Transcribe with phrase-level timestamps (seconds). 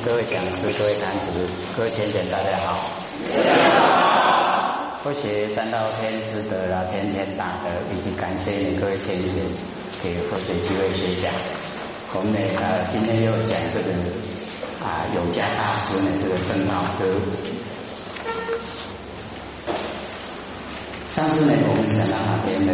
[0.00, 1.26] 各位讲师、各位坛子、
[1.76, 2.90] 各位浅浅，大家好。
[5.04, 9.44] 多谢三道天师的啦，天天大德，以及感谢你各位浅浅
[10.02, 11.30] 给佛学机会学讲。
[12.14, 13.92] 我们呢，呃，今天又讲这个
[14.82, 17.04] 啊，永嘉大师呢，这个正道歌。
[21.12, 22.72] 上次呢，我们讲到哪边的？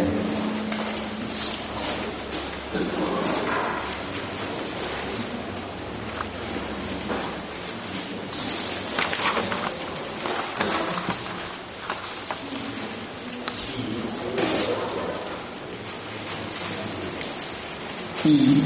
[18.29, 18.61] 一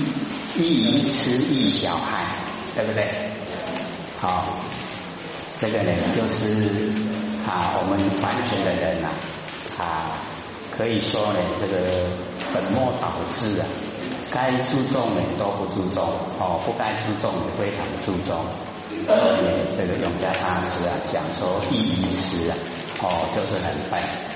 [0.55, 2.35] 一鱼吃一小孩，
[2.75, 3.31] 对不对？
[4.19, 4.59] 好，
[5.59, 6.91] 这个呢就是
[7.47, 9.09] 啊，我们凡尘的人呐，
[9.77, 10.19] 啊，
[10.75, 11.79] 可以说呢，这个
[12.53, 13.65] 本末倒置啊，
[14.31, 16.03] 该注重的都不注重，
[16.39, 18.45] 哦，不该注重的非常注重。
[19.77, 22.57] 这个永嘉大师啊，讲说一鱼吃啊，
[23.01, 24.32] 哦，就是很笨。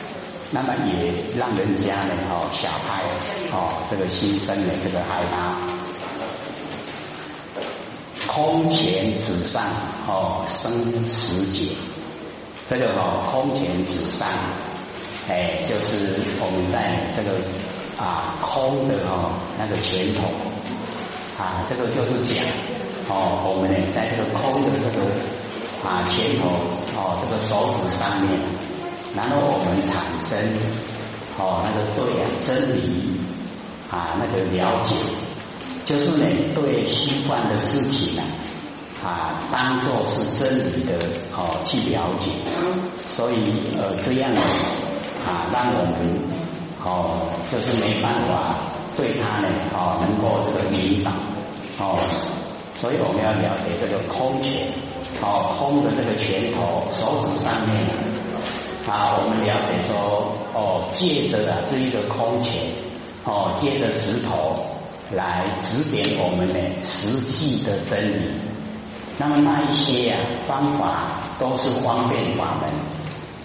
[0.49, 3.03] 那么也让人家呢哦小孩
[3.51, 5.59] 哦这个心生的这个害怕，
[8.27, 9.61] 空前纸上
[10.07, 11.75] 哦生死劫，
[12.69, 14.29] 这个哦空前纸上，
[15.27, 17.37] 哎就是我们在这个
[18.01, 20.31] 啊空的哦那个拳头
[21.37, 22.41] 啊这个就是讲
[23.09, 25.11] 哦我们呢在这个空的这个
[25.83, 26.47] 啊拳头
[26.95, 28.76] 哦这个手指上面。
[29.15, 30.37] 然后我们产生
[31.39, 33.19] 哦那个对啊真理
[33.89, 34.95] 啊那个了解，
[35.85, 38.23] 就是呢对虚幻的事情呢
[39.03, 40.93] 啊当做是真理的
[41.31, 42.31] 哦去了解，
[43.07, 44.41] 所以呃这样呢
[45.25, 46.21] 啊让我们
[46.83, 48.55] 哦就是没办法
[48.95, 51.11] 对他呢哦能够这个引导
[51.79, 51.97] 哦，
[52.75, 54.67] 所以我们要了解这个空拳
[55.21, 58.16] 哦空的这个拳头手指上面。
[58.87, 62.63] 啊，我们了解说，哦，借着啊这一个空前，
[63.25, 64.55] 哦，借着指头
[65.11, 68.39] 来指点我们的实际的真理。
[69.17, 72.69] 那么那一些呀方法都是方便法门，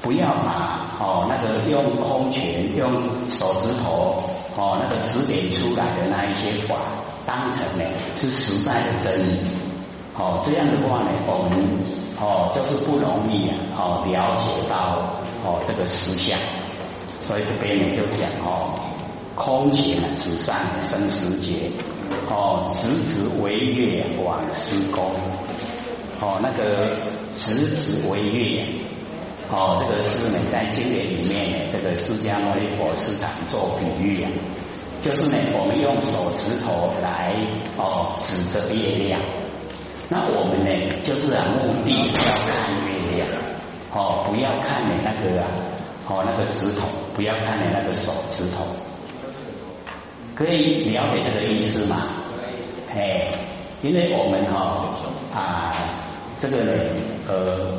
[0.01, 4.23] 不要把哦那个用空拳、用手指头
[4.57, 6.77] 哦那个指点出来的那一些法
[7.27, 7.85] 当成呢
[8.21, 9.41] 是实在的真理。
[10.15, 11.67] 哦，这样的话呢，我们
[12.21, 15.17] 哦就是不容易啊，哦了解到。
[15.83, 16.39] 哦，这个实相，
[17.21, 18.79] 所以这边呢就讲哦，
[19.35, 21.71] 空前纸上生时节，
[22.31, 25.13] 哦，直直为月往施工，
[26.21, 26.87] 哦，那个
[27.35, 28.65] 直直为月，
[29.51, 34.31] 哦，这个是呢在经典里面呢，这个释迦牟尼佛时常做比喻啊，
[35.03, 37.35] 就是呢我们用手指头来
[37.77, 39.21] 哦指着月亮，
[40.09, 40.71] 那我们呢
[41.03, 42.13] 就是啊目的要
[42.47, 43.29] 看月亮。
[43.95, 45.51] 哦，不要看你那个啊，
[46.09, 48.65] 哦那个指头，不要看你那个手指头，
[50.35, 52.09] 可以了解这个意思吗？
[52.95, 53.33] 哎，
[53.83, 54.95] 因为我们哈
[55.35, 55.73] 啊
[56.39, 56.73] 这个呢
[57.29, 57.79] 呃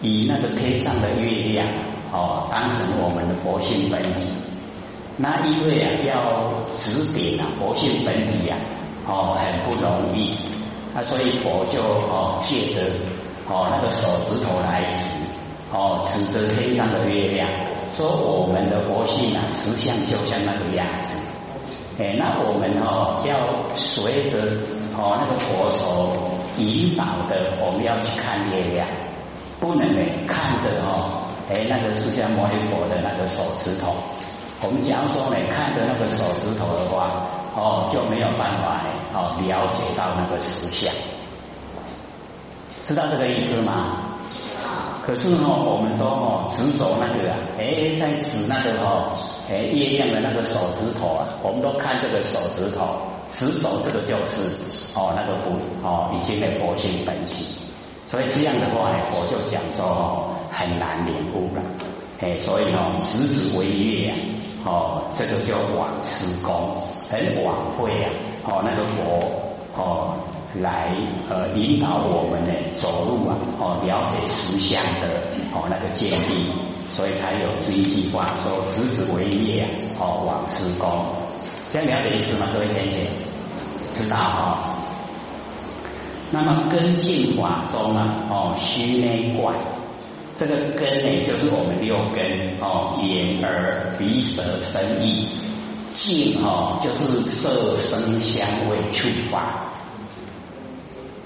[0.00, 1.66] 以那个天上的月亮
[2.12, 4.26] 哦当成我们的佛性本体，
[5.16, 8.56] 那因为啊要指点啊佛性本体呀
[9.06, 10.36] 哦很不容易，
[10.94, 12.80] 那所以佛就哦借着。
[13.52, 15.26] 哦，那个手指头来指，
[15.72, 17.48] 哦，指着天上的月亮，
[17.92, 21.16] 说我们的佛性啊，实相就像那个样子。
[21.98, 24.38] 哎，那我们哦要随着
[24.96, 26.10] 哦那个佛手
[26.58, 28.88] 引导的，我们要去看月亮，
[29.60, 33.94] 不能呢看着哦，哎那个释迦牟尼佛的那个手指头。
[34.62, 40.92] 我们假如说呢看着那个手指头的话，哦就没有办法哦了解到那个实相。
[42.82, 44.09] 知道这个意思吗？
[45.02, 49.16] 可是呢，我们都哦执着那个啊，哎，在指那个哦，
[49.48, 52.86] 哎，月亮的那个手指头啊，我们都看这个手指头，
[53.28, 54.60] 执着这个就是
[54.94, 55.56] 哦那个不
[55.86, 57.48] 哦已经的佛性本体，
[58.06, 61.62] 所以这样的话呢，我就讲说哦很难领悟了，
[62.20, 64.14] 哎，所以哦直指为月啊，
[64.66, 66.76] 哦这个叫往施功，
[67.08, 68.12] 很晚会啊，
[68.44, 69.32] 哦那个佛
[69.76, 70.14] 哦。
[70.54, 70.96] 来
[71.28, 75.20] 呃引导我们呢走路啊哦了解实相的
[75.54, 76.52] 哦那个建立，
[76.88, 79.68] 所以才有这一句话说直子为业
[79.98, 81.06] 哦往施工，
[81.72, 82.48] 这样了解意思吗？
[82.52, 83.00] 各位先生
[83.92, 84.78] 知道哈？
[86.32, 89.56] 那么根进法中啊哦虚内观，
[90.36, 95.28] 这个根呢就是我们六根哦眼耳鼻舌身意，
[95.92, 99.69] 境哦就是色声香味触法。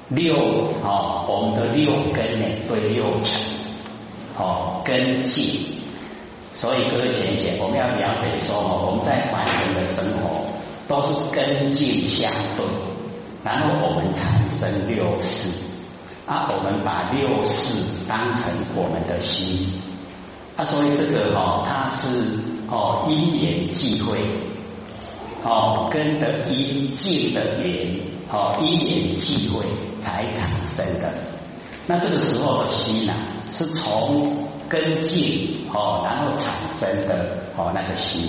[0.08, 0.34] 六
[0.82, 3.40] 哦，我们的六根呢对六尘
[4.36, 5.60] 哦根境，
[6.52, 10.46] 所以各位姐姐，我们要了解说，我们在凡人的生活
[10.86, 12.66] 都是根境相对，
[13.42, 15.62] 然后我们产生六识。
[16.26, 18.42] 啊，我们把六识当成
[18.74, 19.74] 我们的心，
[20.56, 22.16] 啊，所以这个哦，它是
[22.70, 24.16] 哦因缘际会，
[25.44, 28.00] 哦根的因境的缘，
[28.30, 29.64] 哦因缘际会
[30.00, 31.12] 才产生的。
[31.86, 33.12] 那这个时候的心呢，
[33.50, 38.26] 是从根境哦，然后产生的哦那个心，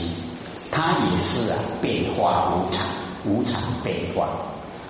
[0.71, 2.85] 它也是啊变化无常，
[3.25, 4.29] 无常变化。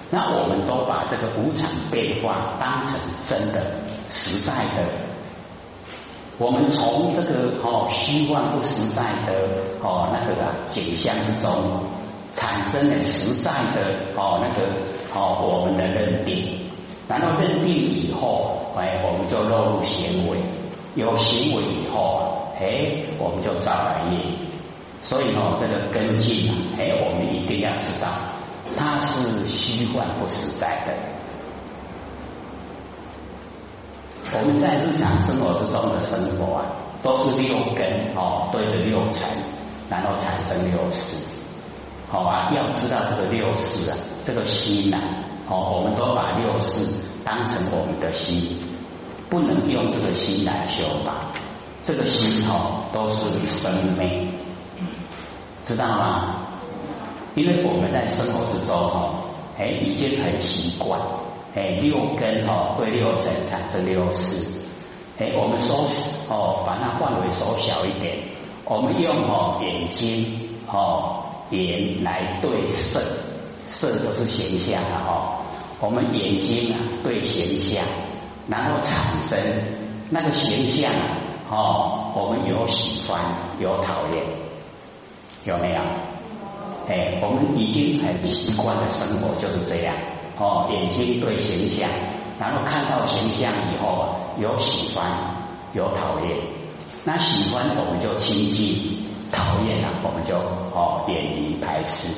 [0.09, 3.65] 那我们都把这个无常变化当成真的、
[4.09, 4.83] 实在的。
[6.37, 10.35] 我们从这个哦虚幻不实在的哦那个
[10.65, 11.85] 景象之中，
[12.35, 14.67] 产生了实在的哦那个
[15.13, 16.69] 哦我们的认定。
[17.07, 20.37] 然后认定以后，哎，我们就落入行为。
[20.95, 24.19] 有行为以后，哎，我们就造来业。
[25.01, 28.07] 所以哦，这个根基啊，哎，我们一定要知道。
[28.75, 30.93] 它是虚幻不实在的。
[34.33, 36.65] 我们在日常生活之中的生活啊，
[37.03, 39.27] 都是六根哦对着六尘，
[39.89, 41.23] 然后产生六识。
[42.07, 44.97] 好啊，要知道这个六识啊，这个心呐，
[45.49, 46.93] 哦，我们都把六识
[47.23, 48.59] 当成我们的心，
[49.29, 51.31] 不能用这个心来修法。
[51.83, 54.33] 这个心哦，都是生命，
[55.61, 56.47] 知道吗？
[57.35, 59.15] 因为我们在生活之中哈，
[59.57, 60.99] 哎，已经很习惯，
[61.53, 64.47] 哎，六根哈对六尘产生六识，
[65.19, 65.85] 哎，我们缩
[66.29, 68.17] 哦，把它范围缩小一点，
[68.63, 72.99] 我们用哦眼睛哦眼来对色，
[73.63, 75.45] 色就是形象了哦，
[75.79, 77.83] 我们眼睛啊对形象，
[78.47, 79.39] 然后产生
[80.09, 80.91] 那个形象
[81.49, 83.21] 哦，我们有喜欢
[83.59, 84.23] 有讨厌，
[85.45, 85.81] 有没有？
[86.87, 89.95] 哎，我们已经很习惯的生活就是这样
[90.39, 91.89] 哦，眼睛对形象，
[92.39, 95.09] 然后看到形象以后有喜欢
[95.73, 96.37] 有讨厌，
[97.07, 102.09] 那喜欢我们就亲近，讨厌了我们就哦远离排斥。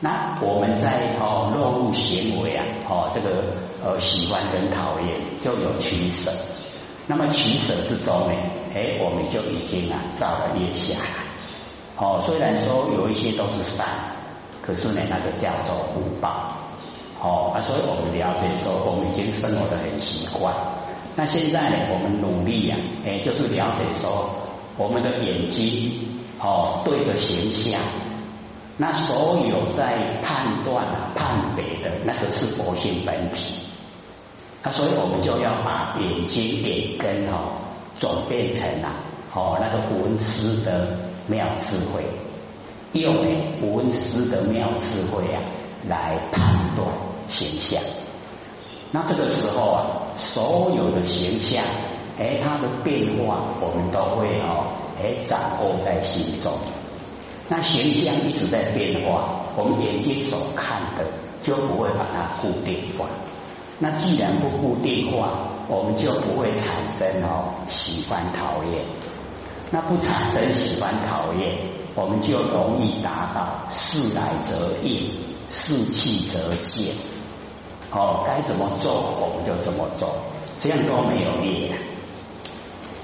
[0.00, 3.54] 那我们在哦落入行为啊哦这个
[3.84, 6.32] 呃喜欢跟讨厌就有取舍，
[7.06, 8.32] 那么取舍之中呢，
[8.74, 11.10] 哎我们就已经啊造了业下来。
[11.96, 13.86] 哦，虽然说有一些都是善，
[14.60, 16.56] 可是呢，那个叫做福报。
[17.20, 20.52] 哦，啊，所以我们了解说，我们已经生活的很习惯。
[21.16, 24.30] 那现在呢，我们努力呀，哎，就是了解说，
[24.76, 26.08] 我们的眼睛
[26.40, 27.80] 哦对着形象，
[28.76, 33.56] 那所有在判断判别的那个是佛性本体。
[34.62, 37.58] 那，所以我们就要把眼睛眼根哦
[37.98, 38.94] 转变成啊，
[39.34, 41.12] 哦那个文思的。
[41.28, 42.02] 妙智慧，
[43.00, 43.14] 用
[43.60, 45.40] 文思的妙智慧啊，
[45.88, 46.88] 来判断
[47.28, 47.80] 形象。
[48.94, 49.86] 那这个时候啊，
[50.16, 51.64] 所有的形象，
[52.18, 54.66] 哎，它的变化，我们都会哦，
[55.02, 56.52] 哎，掌握在心中。
[57.48, 61.06] 那形象一直在变化，我们眼睛所看的
[61.40, 63.06] 就不会把它固定化。
[63.78, 66.68] 那既然不固定化，我们就不会产
[66.98, 68.84] 生哦喜欢讨厌。
[69.70, 75.10] 那不产生喜欢讨厌，我们就容易达到事来则应，
[75.48, 76.94] 事去则见。
[77.92, 80.14] 哦，该怎么做我们就怎么做，
[80.58, 81.76] 这样都没有业。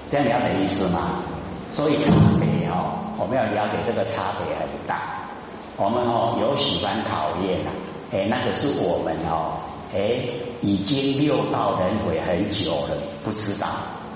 [0.08, 1.22] 这样了解意思吗？
[1.70, 5.28] 所以差别哦，我们要了解这个差别很大。
[5.76, 7.72] 我们哦有喜欢讨厌啊，
[8.10, 9.60] 哎，那个是我们哦，
[9.94, 10.24] 哎，
[10.62, 13.66] 已经六道轮回很久了，不知道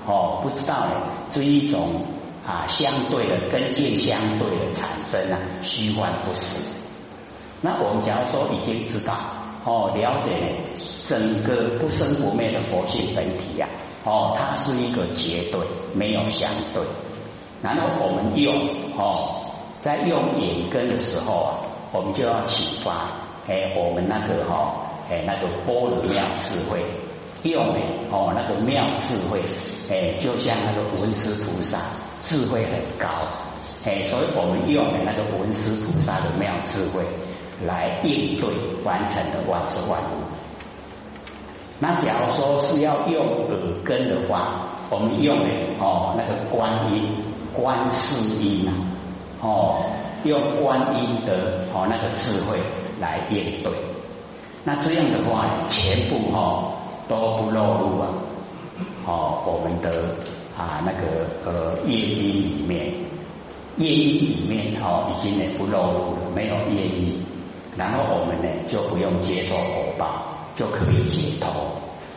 [0.07, 2.07] 哦，不知道呢，这一种。
[2.45, 6.65] 啊，相对的根境相对的产生啊，虚幻不实。
[7.61, 9.15] 那我们假如说已经知道
[9.65, 10.31] 哦，了解
[11.03, 13.69] 整个不生不灭的佛性本体呀，
[14.05, 15.61] 哦，它是一个绝对，
[15.95, 16.83] 没有相对。
[17.63, 18.55] 然后我们用
[18.97, 19.45] 哦，
[19.79, 21.51] 在用眼根的时候啊，
[21.93, 23.13] 我们就要启发
[23.49, 26.81] 哎，我们那个哈哎那个波罗妙智慧，
[27.43, 29.41] 用的哦那个妙智慧
[29.91, 31.79] 哎，就像那个文殊菩萨。
[32.25, 33.09] 智慧很高，
[33.85, 37.03] 哎，所以我们用的那个文殊菩萨的妙智慧
[37.67, 38.49] 来应对
[38.85, 40.25] 完成的万事万物。
[41.79, 45.45] 那假如说是要用耳根的话，我们用的
[45.81, 47.11] 哦那个观音
[47.53, 48.73] 观世音啊，
[49.41, 49.85] 哦
[50.25, 52.59] 用观音的哦那个智慧
[53.01, 53.73] 来应对。
[54.65, 56.73] 那这样的话，全部哈
[57.09, 58.09] 都不落入啊，
[59.05, 60.15] 哦，我们的
[60.57, 62.95] 啊那个呃业因里面，
[63.77, 67.21] 业因里面哈已经呢不落入了，没有业因，
[67.77, 71.51] 然后我们呢就不用接受果报，就可以解脱。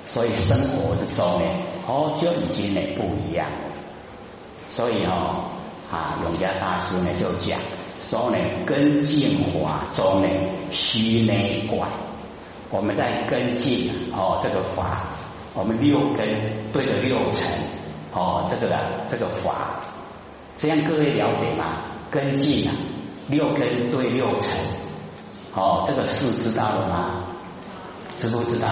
[0.07, 1.47] 所以生活之中呢，
[1.87, 3.49] 哦就已经呢不一样。
[4.67, 5.45] 所以哦
[5.91, 7.59] 啊永嘉大师呢就讲
[7.99, 10.27] 说呢根进法中呢
[10.69, 11.89] 虚内观。
[12.71, 15.15] 我们在跟进哦，这个法，
[15.53, 17.47] 我们六根对着六尘
[18.11, 19.79] 哦，这个的这个法，
[20.57, 21.83] 这样各位了解吗？
[22.11, 22.73] 跟进啊，
[23.27, 24.49] 六根对六尘，
[25.55, 27.25] 哦，这个事知道了吗？
[28.19, 28.67] 知不知道？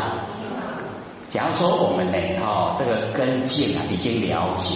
[1.29, 4.75] 假如说我们呢，哦，这个跟进啊已经了解，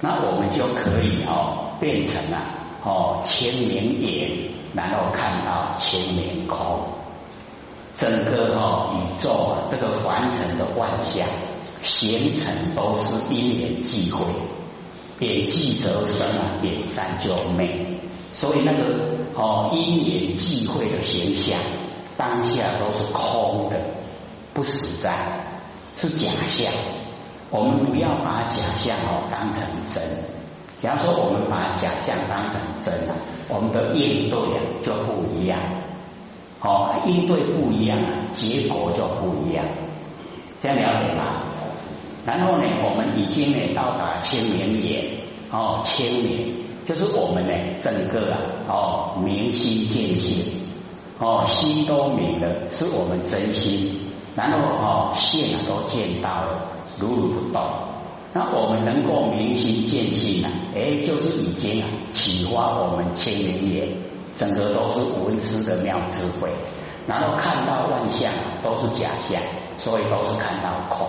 [0.00, 2.38] 那我们就可以哦变成了
[2.82, 6.88] 哦千年眼，然后看到千年空。
[7.94, 11.26] 整个哈宇宙啊，这个凡尘的万象
[11.82, 14.26] 形成都是因缘际会，
[15.18, 17.95] 点际则生啊，点散就灭。
[18.38, 18.84] 所以那个
[19.34, 21.58] 哦因缘际会的形象，
[22.18, 23.80] 当下都是空的，
[24.52, 25.16] 不实在，
[25.96, 26.70] 是假象。
[27.48, 30.02] 我们不要把假象哦当成真。
[30.76, 33.14] 假如说我们把假象当成真了，
[33.48, 35.58] 我们的应对啊就不一样。
[36.60, 37.98] 哦，应对不一样，
[38.32, 39.64] 结果就不一样，
[40.60, 41.42] 这样了解吗？
[42.26, 47.52] 然后呢，我们已经呢到达千年眼，哦，千年就是我们呢
[47.82, 48.38] 整个啊，
[48.68, 50.44] 哦，明心见性，
[51.18, 57.60] 哦，心都明了，是我们真心，然后哦，线都见到了，如如不动。
[58.32, 63.88] 那我们能够明心见性啊，哎，就是已经啊启发我们千年眼。
[64.36, 66.50] 整个都是文思的妙智慧，
[67.06, 68.30] 然后看到万象
[68.62, 69.40] 都是假象，
[69.78, 71.08] 所以都是看到空，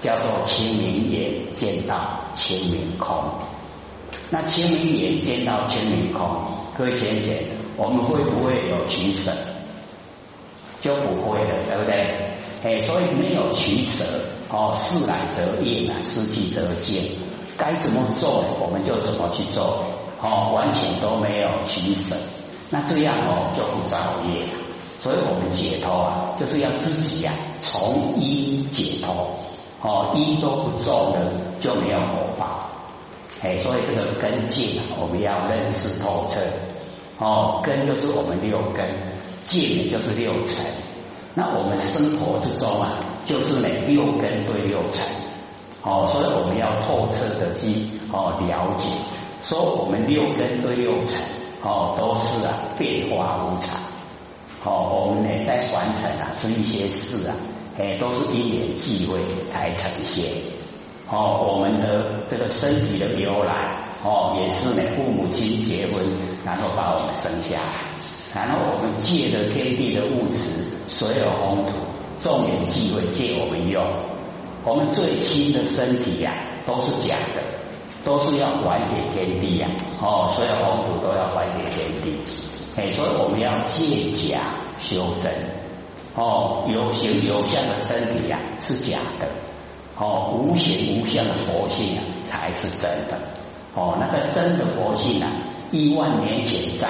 [0.00, 3.22] 叫做清明眼见到清明空。
[4.30, 6.28] 那清明眼见到清明空，
[6.76, 7.44] 各位姐姐，
[7.76, 9.32] 我们会不会有取舍？
[10.80, 12.16] 就不会了，对不对？
[12.64, 14.04] 哎，所以没有取舍
[14.50, 17.02] 哦，事来则应啊，事去则见，
[17.56, 19.84] 该怎么做我们就怎么去做，
[20.20, 22.16] 哦，完全都没有取舍。
[22.70, 24.48] 那这样哦就不造业了，
[24.98, 29.38] 所以我们解脱啊，就是要自己呀从一解脱
[29.82, 32.70] 哦，一都不做的就没有果报，
[33.42, 36.40] 哎，所以这个根茎我们要认识透彻
[37.18, 38.88] 哦，根就是我们六根，
[39.44, 40.64] 境就是六尘，
[41.34, 45.04] 那我们生活之中啊，就是呢六根对六尘
[45.82, 48.88] 哦，所以我们要透彻的去哦了解，
[49.42, 51.14] 说我们六根对六尘。
[51.62, 53.80] 哦，都是啊，变化无常。
[54.62, 57.34] 哦，我们呢在完成啊，这一些事啊，
[57.76, 59.18] 哎，都是因缘际会
[59.50, 60.36] 才呈现。
[61.08, 66.04] 哦，我们的这个身体的由来，哦，也是呢父母亲结婚，
[66.44, 67.80] 然后把我们生下来，
[68.34, 70.50] 然后我们借着天地的物质，
[70.88, 71.72] 所有红土，
[72.18, 73.84] 众缘际会借我们用。
[74.64, 76.32] 我们最亲的身体呀，
[76.66, 77.42] 都是假的。
[78.04, 79.66] 都是要还给天地呀，
[80.00, 82.14] 哦，所有红土都要还给天地，
[82.76, 84.38] 哎，所以我们要借假
[84.78, 85.32] 修真，
[86.14, 89.26] 哦，有形有相的身体呀是假的，
[89.98, 93.18] 哦，无形无相的佛性啊才是真的，
[93.74, 95.30] 哦，那个真的佛性啊，
[95.70, 96.88] 一万年前在，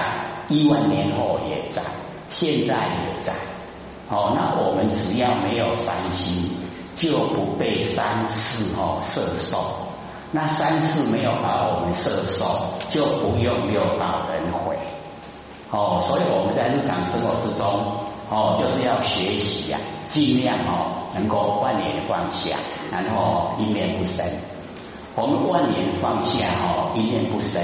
[0.49, 1.83] 一万年后也在，
[2.29, 3.33] 现在也在，
[4.09, 6.51] 哦，那我们只要没有三心，
[6.97, 9.87] 就不被三世哦摄受。
[10.33, 14.77] 那三世没有把我们摄受，就不用六道轮回。
[15.71, 22.57] 哦，所以我们在日常生活之中，哦，就是要学习呀，尽量哦，能够万年放下，
[22.91, 24.25] 然后一念不生。
[25.15, 27.63] 我们万年放下哦，一念不生。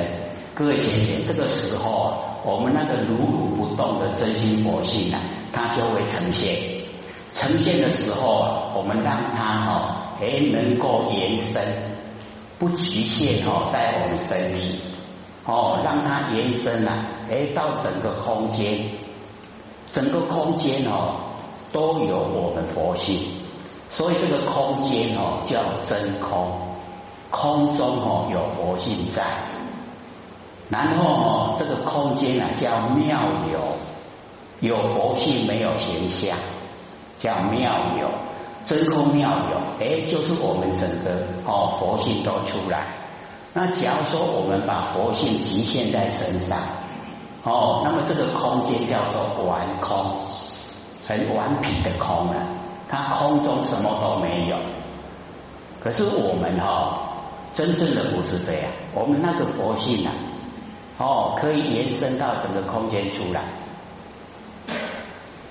[0.55, 2.15] 各位姐姐，这个时候，
[2.45, 5.19] 我们那个如如不动的真心佛性啊，
[5.53, 6.57] 它就会呈现。
[7.33, 11.63] 呈现的时候，我们让它哦，哎，能够延伸。
[12.59, 14.79] 不局限哦，在我们身体
[15.45, 18.79] 哦，让它延伸啊，哎，到整个空间，
[19.93, 21.17] 整个空间哦，
[21.71, 23.27] 都有我们佛性，
[23.91, 26.59] 所以这个空间哦叫真空，
[27.31, 29.23] 空中哦有佛性在，
[30.71, 33.21] 然后哦这个空间啊叫妙
[33.53, 36.39] 有，有佛性没有形象，
[37.19, 38.11] 叫妙有。
[38.65, 42.95] 真空妙有，哎，就是我们整个哦佛性都出来。
[43.53, 46.59] 那假如说我们把佛性局限在身上，
[47.45, 50.21] 哦，那么这个空间叫做完空，
[51.09, 52.37] 很顽皮的空啊，
[52.89, 54.57] 它空中什么都没有。
[55.83, 57.01] 可是我们哈，
[57.53, 60.13] 真正的不是这样，我们那个佛性啊，
[60.99, 63.43] 哦，可以延伸到整个空间出来。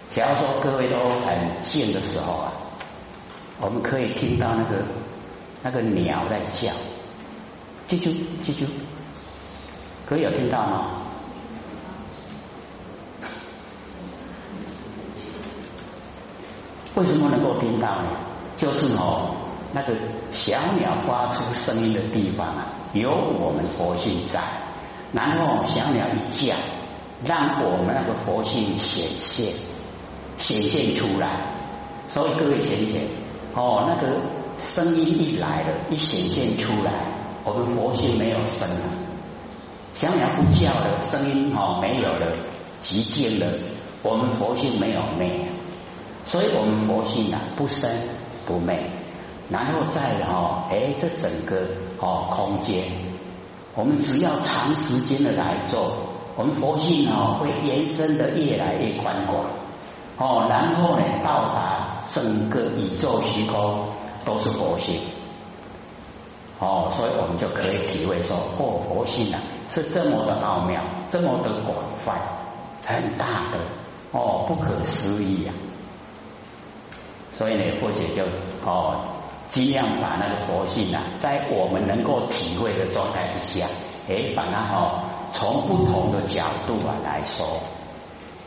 [0.07, 2.53] 假如说各位都很静的时候啊，
[3.59, 4.85] 我们可以听到那个
[5.61, 6.71] 那个鸟在叫，
[7.89, 8.65] 啾啾啾啾，
[10.07, 11.00] 可以有听到吗？
[16.95, 18.09] 为什么能够听到呢？
[18.57, 19.35] 就是哦，
[19.73, 19.93] 那个
[20.31, 24.39] 小鸟发出声音的地方啊，有我们佛性在，
[25.13, 26.53] 然后小鸟一叫，
[27.23, 29.53] 让我们那个佛性显现。
[30.37, 31.53] 显现出来，
[32.07, 33.03] 所以各位浅浅
[33.53, 34.17] 哦，那个
[34.57, 36.91] 声音一来了，一显现出来，
[37.43, 38.75] 我们佛性没有声了，
[39.93, 42.35] 小鸟不叫了，声音哦没有了，
[42.81, 43.45] 寂静了，
[44.01, 45.50] 我们佛性没有灭，
[46.25, 47.89] 所以我们佛性啊不生
[48.45, 48.79] 不灭，
[49.49, 51.67] 然后再哦，哎，这整个
[51.99, 52.83] 哦空间，
[53.75, 55.93] 我们只要长时间的来做，
[56.35, 59.45] 我们佛性哦会延伸的越来越宽广。
[60.17, 63.87] 哦，然后呢，到达整个宇宙虚空
[64.23, 64.99] 都是佛性，
[66.59, 71.75] 哦，所以我们就可以体会说，哦，佛性啊是这么的奥妙，这么的广
[72.05, 72.21] 泛，
[72.85, 73.57] 很大的，
[74.11, 75.53] 哦，不可思议啊！
[77.33, 78.23] 所以呢，或者就
[78.65, 79.01] 哦，
[79.47, 83.67] 尽量把那个佛性啊，在我们能够体会的状态之下，
[84.09, 87.59] 哎，把它哦，从不同的角度啊来说。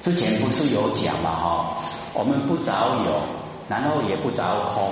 [0.02, 1.76] 之前不是有讲嘛哈，
[2.12, 3.12] 我们不着有，
[3.68, 4.90] 然后也不着空，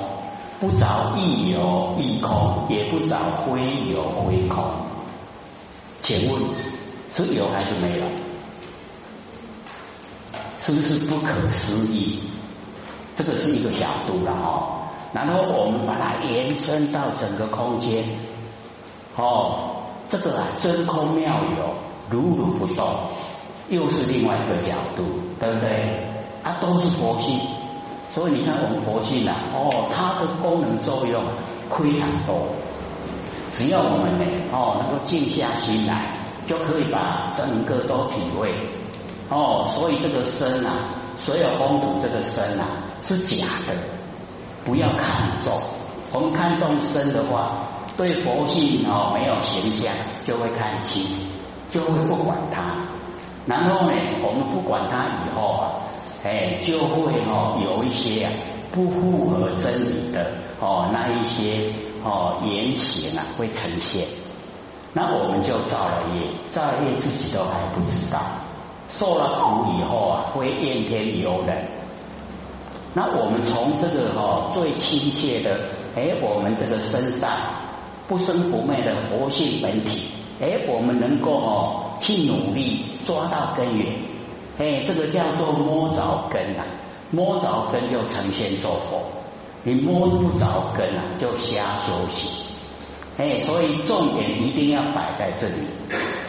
[0.58, 3.60] 不着亦有亦空，也不着非
[3.92, 4.64] 有非空。
[6.00, 6.42] 请问
[7.12, 8.06] 是有还是没有？
[10.58, 12.20] 是不是不可思议？
[13.14, 14.88] 这个是一个角度了哦。
[15.12, 18.04] 然后我们把它延伸到整个空间，
[19.16, 21.74] 哦，这个啊真空妙有，
[22.08, 23.08] 如如不动。
[23.68, 25.04] 又是另外一个角度，
[25.38, 26.12] 对不对？
[26.42, 27.40] 啊，都是佛性，
[28.10, 31.22] 所以你看我们佛性啊，哦，它的功能作用
[31.70, 32.48] 非常多。
[33.50, 38.52] 只要我们呢，哦，能够静下心来，就可以把整个都体会。
[39.30, 40.72] 哦，所以这个身啊，
[41.16, 42.66] 所有风土这个身啊
[43.00, 43.74] 是假的，
[44.64, 45.60] 不要看重。
[46.12, 49.92] 我们看重身的话，对佛性哦没有形象，
[50.24, 51.04] 就会看轻，
[51.70, 52.86] 就会不管它。
[53.46, 55.64] 然后呢，我们不管它以后啊，
[56.22, 58.28] 哎，就会哦有一些
[58.72, 61.72] 不符合真理的哦那一些
[62.04, 64.06] 哦言行啊会呈现，
[64.92, 68.20] 那我们就造了业，造了业自己都还不知道，
[68.98, 71.68] 受了苦以后啊会怨天尤人。
[72.94, 77.30] 那我们从这个哈最亲切的哎，我们这个身上
[78.08, 81.78] 不生不灭的活性本体，哎，我们能够哦。
[82.00, 83.86] 去努力抓到根源，
[84.58, 86.66] 哎，这个叫做摸着根啊，
[87.12, 89.02] 摸着根就呈现做佛，
[89.62, 92.48] 你摸不着根啊，就瞎休息，
[93.18, 95.62] 哎，所以重点一定要摆在这里，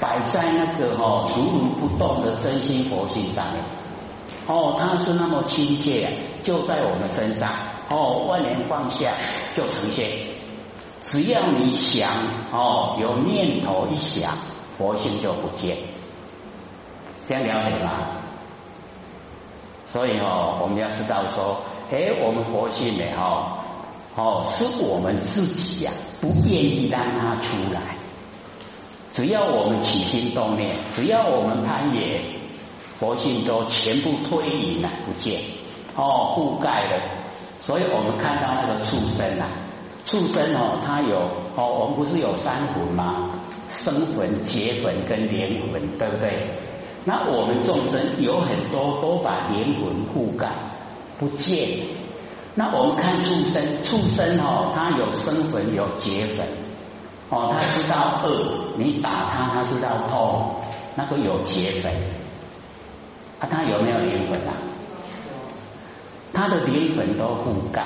[0.04, 3.64] 摆在那个哦如如不动的真心佛性上面，
[4.48, 6.10] 哦，它是那么亲切，
[6.42, 7.50] 就在我们身上，
[7.90, 9.12] 哦，万年放下
[9.56, 10.10] 就呈现，
[11.02, 12.12] 只要你想
[12.52, 14.30] 哦，有念头一想。
[14.78, 15.78] 佛性就不见，
[17.30, 18.08] 这样了解吗？
[19.88, 21.62] 所以哦，我们要知道说，
[21.92, 23.60] 哎，我们佛性呢，哦，
[24.18, 28.03] 哦，是我们自己呀，不愿意让它出来。
[29.14, 32.24] 只要我们起心动念，只要我们攀岩，
[33.00, 35.40] 佛性都全部推移了，不见，
[35.96, 37.00] 哦，覆盖了。
[37.62, 39.52] 所以我们看到那个畜生啊，
[40.04, 41.20] 畜生哦，它有
[41.56, 43.30] 哦，我们不是有三魂吗？
[43.70, 46.50] 生魂、结魂跟灵魂，对不对？
[47.06, 50.48] 那我们众生有很多都把灵魂覆盖
[51.20, 51.70] 不见。
[52.56, 56.48] 那我们看畜生，畜生哦，它有生魂，有结魂，
[57.34, 60.56] 哦，他知道饿，你打他，他知道痛，
[60.96, 61.90] 那个有劫匪。
[63.40, 64.54] 啊，他有没有灵魂啊？
[66.32, 67.86] 他的灵魂都覆盖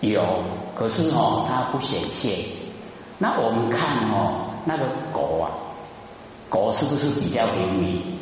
[0.00, 0.42] 有，
[0.74, 2.46] 可是哦，他不显现。
[3.18, 4.50] 那我们看哦。
[4.66, 5.50] 那个狗啊，
[6.48, 8.18] 狗是不是比较灵敏？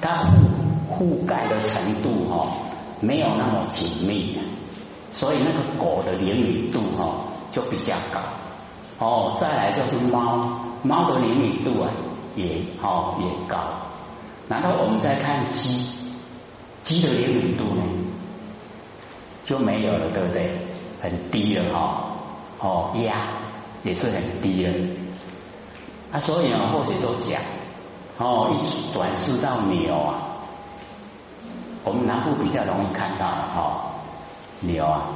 [0.00, 2.56] 它覆覆盖的程度哈，
[3.00, 4.38] 没有那么紧密，
[5.12, 8.20] 所以那个狗的灵敏度哈就比较高。
[8.98, 11.90] 哦，再来就是猫，猫的灵敏度啊
[12.36, 13.58] 也哦也高。
[14.48, 15.90] 然后我们再看鸡，
[16.82, 17.82] 鸡的灵敏度呢
[19.42, 20.60] 就没有了，对不对？
[21.02, 22.16] 很低了哈，
[22.60, 23.28] 哦，鸭
[23.82, 24.72] 也是很低了。
[26.12, 27.42] 啊，所以呢，或许都讲，
[28.18, 30.22] 哦，一转世到牛啊，
[31.82, 33.90] 我们南部比较容易看到哈，
[34.60, 35.10] 牛啊，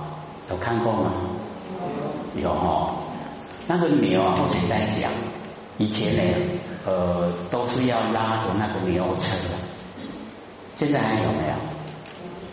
[0.50, 1.12] 有看过吗？
[2.36, 2.96] 有哈，
[3.70, 5.10] 那个牛啊，或许在讲，
[5.76, 6.22] 以前呢，
[6.86, 9.54] 呃，都是要拉着那个牛车的，
[10.74, 11.54] 现在还有没有？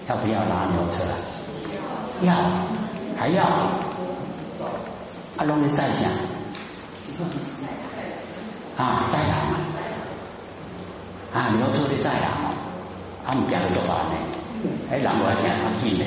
[0.09, 1.15] 要不要拉牛车啊？
[2.21, 2.35] 要，
[3.17, 3.45] 还要，
[5.37, 6.11] 啊，容易再想，
[8.75, 9.35] 啊，再来，
[11.33, 12.27] 啊，牛车的再来，
[13.25, 14.17] 啊，唔惊你做饭呢，
[14.91, 16.05] 哎，人我惊他气呢。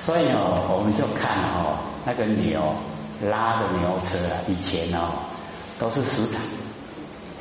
[0.00, 2.74] 所以哦，我们就看哦，那个牛
[3.22, 5.12] 拉的牛车啊，以前哦
[5.78, 6.40] 都是石场，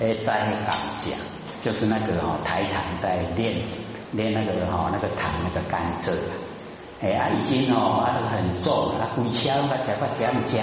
[0.02, 1.18] 哎，在港讲，
[1.62, 3.56] 就是那个哦台糖在炼
[4.12, 6.12] 炼那个哈那个糖那个甘蔗，
[7.02, 10.62] 哎啊已经哦啊那个很重，啊规车那个把浆浆，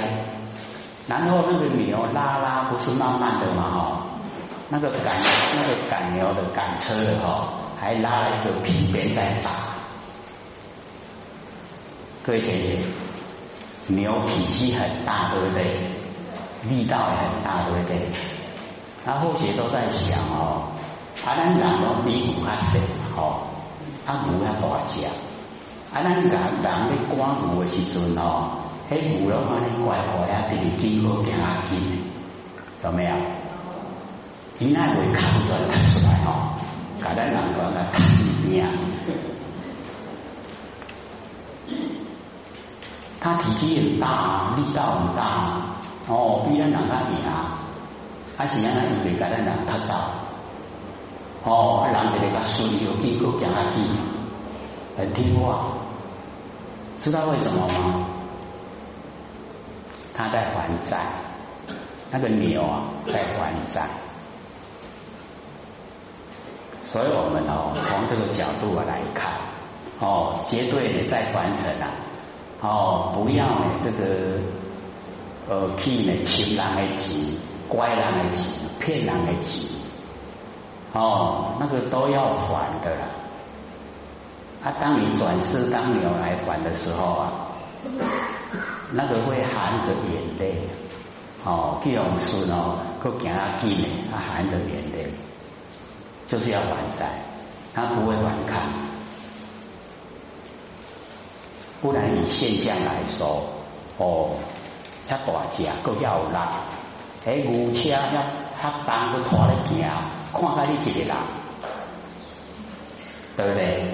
[1.09, 4.07] 然后那个牛拉拉不是慢慢的嘛哈，
[4.69, 5.17] 那个赶
[5.55, 7.49] 那个赶牛的赶车的哈，
[7.81, 9.66] 还拉了一个皮鞭在打。
[12.27, 12.79] 各位姐姐，
[13.87, 15.63] 牛脾气很大，对不对？
[16.69, 17.97] 力道也很大，对不对？
[19.05, 20.73] 他后学都在想哦，
[21.25, 22.81] 啊，咱人哦比牛较细，
[23.17, 23.47] 哦，
[24.05, 25.07] 啊牛较大只，
[25.95, 28.59] 啊，咱人人咧赶牛的时阵哦，
[28.91, 31.79] 迄牛拢安尼乖乖啊，比你经过行啊紧，
[32.83, 33.15] 有没有？
[34.59, 36.59] 伊那会看出来，看出来哦，
[37.01, 38.67] 甲咱人讲个看一边。
[43.27, 45.75] 他体积很大，力道很大，
[46.07, 47.27] 哦，比咱人较硬，
[48.39, 50.13] 还是安尼伊袂甲咱人较早，
[51.43, 53.81] 哦，人一个较顺，有经过行下去，
[54.97, 55.75] 很听话，
[56.97, 58.07] 知道为什么吗？
[60.15, 60.97] 他在还债，
[62.13, 63.89] 那个牛啊在还债，
[66.85, 69.33] 所以我们哦从这个角度来看，
[69.99, 71.91] 哦，绝对的在传承啊。
[72.61, 74.41] 哦，不要呢，这个
[75.49, 77.37] 呃，去呢，亲人的钱、
[77.69, 79.77] 乖人的钱、骗人的钱，
[80.93, 83.07] 哦，那个都要还的啦。
[84.65, 87.33] 啊，当你转世当牛来还的时候啊，
[88.91, 90.63] 那个会含着眼泪，
[91.45, 95.13] 哦，去用孙哦，去行下去呢，他含着眼泪，
[96.27, 97.23] 就是要还债，
[97.75, 98.86] 他不会反抗。
[101.87, 103.45] 不然以现象来说，
[103.97, 104.31] 哦，
[105.09, 106.37] 遐大只，够要力，
[107.25, 108.27] 迄牛车遐
[108.61, 109.87] 遐重，去拖咧行，
[110.33, 111.17] 看下你一个人，
[113.37, 113.85] 对不对？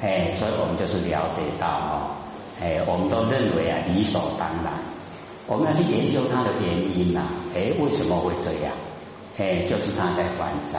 [0.00, 2.14] 哎，所以我们就是了解到哦，
[2.60, 4.72] 哎，我们都认为啊理所当然，
[5.48, 8.72] 我们要去研究它的原因呐，哎，为什么会这样？
[9.38, 10.78] 哎，就是他在还债，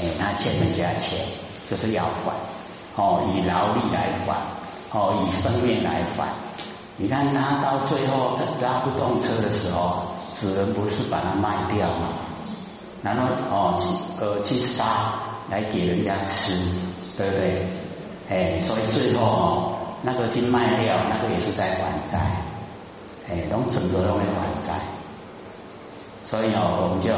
[0.00, 1.24] 哎，他欠人家钱，
[1.70, 2.32] 就是要还，
[2.96, 4.34] 哦，以劳力来还。
[4.94, 6.28] 哦，以生命来换。
[6.96, 12.08] 你看他到最后拉不动车的时候，主人不是把它卖掉吗？
[13.02, 13.82] 然后哦，
[14.20, 14.84] 呃，去杀
[15.50, 16.54] 来给人家吃，
[17.18, 17.68] 对不对？
[18.30, 22.18] 哎，所以最后哦，那个去卖掉，那个也是在还债，
[23.28, 24.80] 哎，从整个都在还债。
[26.22, 27.12] 所以哦，我们就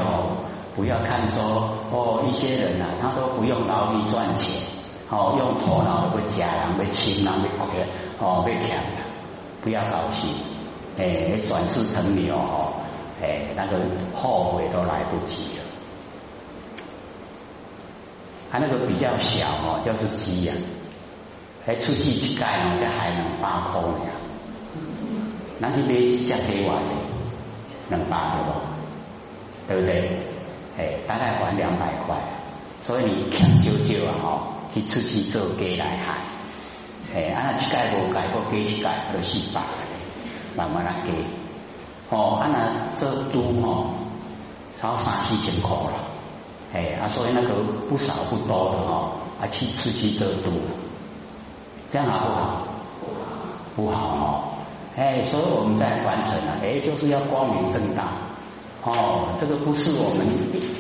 [0.75, 4.63] 不要看说哦，一些人呐，他都不用劳力赚钱。
[5.09, 7.87] 哦，用头脑去假人，去亲人，去亏，
[8.19, 9.07] 哦，去抢的，
[9.63, 10.29] 不要高兴，
[10.99, 12.73] 哎，转世成牛，哦，
[13.23, 13.79] 哎，那个
[14.13, 15.65] 后悔都来不及了。
[18.51, 20.55] 他那个比较小哦，就是鸡呀，
[21.65, 24.11] 还出去去盖哦，这还能八块呢，
[25.61, 26.81] 那去买一只给我，
[27.89, 28.51] 能八对不？
[29.69, 30.19] 对不对？
[30.79, 32.17] 哎，大概还两百块，
[32.83, 34.56] 所以你抢救救啊，哦。
[34.73, 36.19] 去出去做鸡来害，
[37.15, 39.61] 哎，啊那一盖无盖过鸡一盖就四百，
[40.57, 41.13] 慢慢来给，
[42.11, 43.95] 哦，啊那做都哦，
[44.81, 45.93] 超三四千块了，
[46.73, 50.53] 哎，啊所以那个不少不多的哈，啊去出去做都，
[51.91, 52.69] 这样好不好？
[53.77, 53.97] 不好。
[54.17, 54.43] 哦，
[54.97, 58.13] 哎，所以我们在传承啊，哎，就是要光明正大，
[58.83, 60.27] 哦，这个不是我们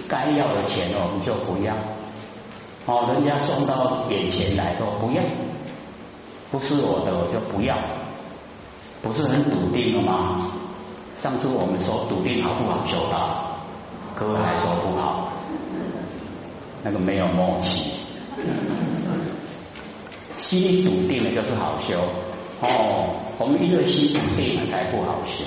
[0.09, 1.75] 该要的钱，我们就不要。
[2.87, 5.23] 哦，人家送到眼前来说不要，
[6.53, 7.77] 不是我的我就不要，
[9.03, 10.53] 不是很笃定了吗？
[11.21, 12.87] 上次我们说笃定好不好？
[12.87, 13.59] 修道，
[14.15, 15.33] 各位还说不好，
[16.85, 17.91] 那个没有默契。
[20.37, 21.99] 心里笃定了就是好修
[22.61, 25.43] 哦，我们一个心笃定了才不好修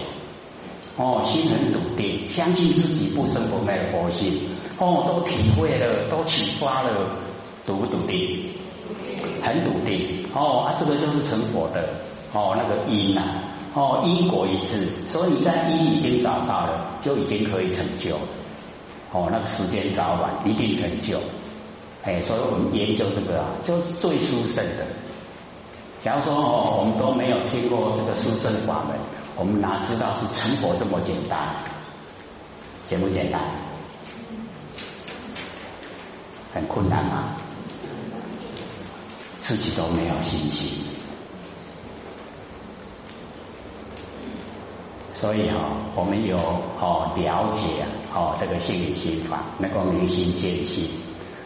[0.97, 4.41] 哦，心很笃定，相信自己不生不灭的佛性
[4.78, 7.12] 哦，都体会了，都启发了，
[7.65, 8.54] 笃不笃定？
[9.41, 11.89] 很笃定哦，啊，这个就是成佛的
[12.34, 13.22] 哦，那个因呐
[13.74, 18.15] 哦，因果一致，所以你在因已经找到了，就已经可以成就
[19.12, 21.19] 哦，那个时间早晚一定成就。
[22.04, 24.86] 哎，所以我们研究这个啊，就是最殊胜的。
[26.00, 28.98] 假如说哦，我们都没有听过这个殊胜法门，
[29.36, 31.56] 我们哪知道是成佛这么简单？
[32.86, 33.41] 简不简单？
[36.54, 37.36] 很困难吗？
[39.39, 40.80] 自己都没有信心。
[45.13, 50.89] 所以哈，我们有哦了解哦这个心理心法，能够明心见性。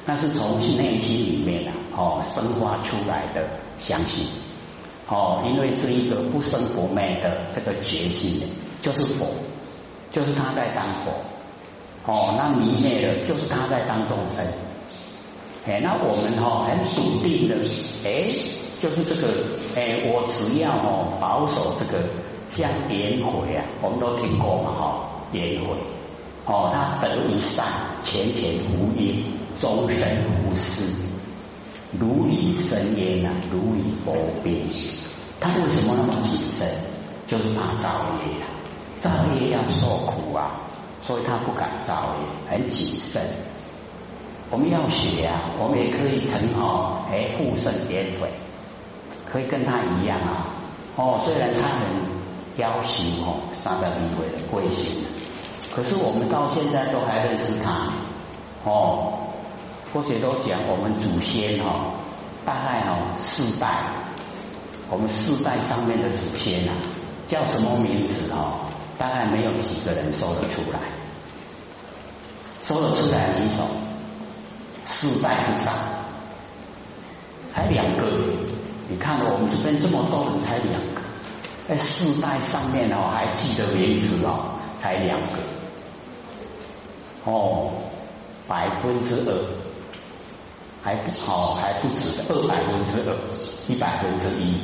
[0.06, 3.48] 那是从内心里面啊，哦，生发出来的
[3.80, 4.28] 相信，
[5.08, 8.46] 哦，因为这一个不生不灭的这个决心呢，
[8.82, 9.28] 就是佛，
[10.12, 11.14] 就是他在当佛，
[12.06, 14.46] 哦，那迷灭的，就是他在当众生，
[15.66, 17.56] 哎，那我们哈很笃定的，
[18.04, 18.36] 哎，
[18.80, 19.28] 就是这个，
[19.76, 22.04] 哎，我只要哦保守这个
[22.50, 25.76] 像颜回啊，我们都听过嘛，哈，颜回，
[26.46, 27.66] 哦，他得一善，
[28.02, 29.24] 前前无因。
[29.56, 31.06] 终身无私，
[31.92, 34.12] 如履深渊啊，如履薄
[34.44, 34.68] 冰。
[35.40, 36.68] 他为什么那么谨慎？
[37.28, 38.50] 就是怕造业啊，
[38.98, 40.60] 造业要受苦啊，
[41.02, 43.22] 所以他不敢造业，很谨慎。
[44.54, 48.30] 我们要学啊，我们也可以成哦，哎，复圣颠回，
[49.26, 50.54] 可以跟他一样啊。
[50.96, 51.88] 哦，虽然他很
[52.58, 55.06] 要求哦，三百一位的贵姓，
[55.76, 57.96] 可是我们到现在都还认识他
[58.64, 59.22] 哦。
[59.92, 61.96] 或者都讲我们祖先哈，
[62.46, 64.06] 大概哈四代，
[64.92, 66.76] 我们四代上面的祖先啊，
[67.26, 68.70] 叫什么名字哈？
[69.00, 70.80] 大概没有几个人说得出来，
[72.62, 73.68] 说得出来几种？
[74.86, 75.72] 四代不少，
[77.54, 78.34] 才两个。
[78.90, 81.02] 你看我们这边这么多人，才两个。
[81.68, 85.28] 在，四代上面哦，还记得名字哦，才两个。
[87.26, 87.72] 哦，
[88.48, 89.34] 百分之二。
[90.84, 93.16] 还不好，还不止二百分之二，
[93.70, 94.60] 一百分之一，